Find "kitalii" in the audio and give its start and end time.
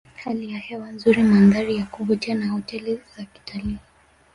3.25-3.77